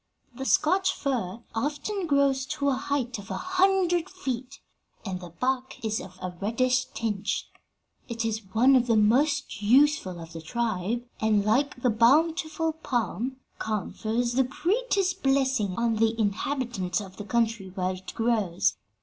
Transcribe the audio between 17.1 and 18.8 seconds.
the country where it grows.